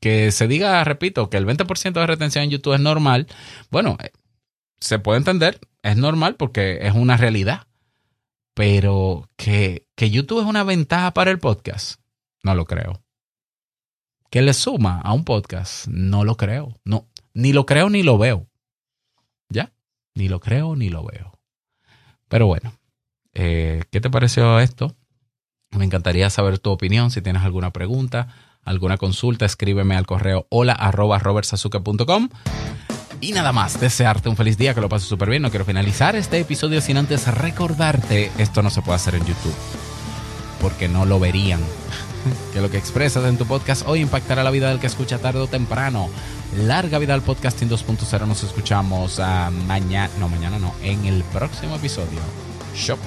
que 0.02 0.34
se 0.34 0.50
diga, 0.50 0.84
repito, 0.84 1.30
que 1.30 1.38
el 1.38 1.46
20% 1.46 1.94
de 1.94 2.08
retención 2.08 2.44
en 2.44 2.50
YouTube 2.50 2.74
es 2.74 2.82
normal, 2.82 3.28
bueno, 3.72 3.98
eh, 4.04 4.12
se 4.82 5.00
puede 5.00 5.20
entender, 5.20 5.62
es 5.84 5.96
normal 5.96 6.36
porque 6.36 6.80
es 6.82 6.94
una 6.94 7.16
realidad, 7.16 7.66
pero 8.54 9.30
que, 9.38 9.88
que 9.96 10.10
YouTube 10.10 10.42
es 10.42 10.48
una 10.48 10.66
ventaja 10.66 11.14
para 11.14 11.32
el 11.32 11.40
podcast, 11.40 12.02
no 12.44 12.56
lo 12.56 12.66
creo 12.66 13.03
que 14.34 14.42
le 14.42 14.56
suma 14.56 15.00
a 15.00 15.14
un 15.14 15.26
podcast, 15.26 15.86
no 15.86 16.24
lo 16.24 16.38
creo. 16.38 16.76
No, 16.86 17.08
ni 17.36 17.54
lo 17.54 17.68
creo 17.68 17.92
ni 17.92 18.02
lo 18.02 18.18
veo. 18.18 18.48
¿Ya? 19.48 19.74
Ni 20.16 20.28
lo 20.28 20.40
creo 20.40 20.76
ni 20.76 20.90
lo 20.90 21.06
veo. 21.06 21.40
Pero 22.30 22.48
bueno, 22.48 22.74
eh, 23.36 23.84
¿qué 23.92 24.02
te 24.02 24.10
pareció 24.10 24.60
esto? 24.60 24.96
Me 25.70 25.86
encantaría 25.86 26.32
saber 26.32 26.58
tu 26.58 26.72
opinión. 26.72 27.12
Si 27.12 27.22
tienes 27.22 27.44
alguna 27.44 27.70
pregunta, 27.74 28.30
alguna 28.64 28.98
consulta, 28.98 29.46
escríbeme 29.46 29.96
al 29.96 30.08
correo 30.08 30.48
hola. 30.50 30.80
Y 33.22 33.32
nada 33.34 33.52
más, 33.52 33.80
desearte 33.80 34.30
un 34.30 34.36
feliz 34.36 34.58
día, 34.58 34.74
que 34.74 34.82
lo 34.82 34.90
pases 34.90 35.08
súper 35.08 35.30
bien. 35.30 35.44
No 35.44 35.52
quiero 35.52 35.64
finalizar 35.64 36.16
este 36.16 36.40
episodio 36.40 36.82
sin 36.82 36.98
antes 36.98 37.32
recordarte, 37.32 38.32
esto 38.40 38.64
no 38.64 38.72
se 38.72 38.82
puede 38.82 38.96
hacer 38.96 39.14
en 39.14 39.28
YouTube, 39.28 39.54
porque 40.60 40.88
no 40.88 41.06
lo 41.06 41.20
verían. 41.20 41.62
Que 42.54 42.62
lo 42.62 42.70
que 42.70 42.78
expresas 42.78 43.26
en 43.26 43.38
tu 43.38 43.46
podcast 43.46 43.88
hoy 43.88 44.02
impactará 44.02 44.44
la 44.44 44.52
vida 44.52 44.70
del 44.70 44.80
que 44.80 44.88
escucha 44.88 45.20
tarde 45.20 45.40
o 45.40 45.48
temprano. 45.48 46.10
Larga 46.56 47.00
vida 47.00 47.14
al 47.14 47.22
podcasting 47.22 47.70
2.0. 47.70 48.28
Nos 48.28 48.44
escuchamos 48.44 49.20
uh, 49.20 49.52
mañana, 49.68 50.12
no, 50.20 50.30
mañana 50.30 50.60
no, 50.60 50.74
en 50.82 51.06
el 51.06 51.24
próximo 51.26 51.76
episodio. 51.76 52.20
Shop. 52.76 53.00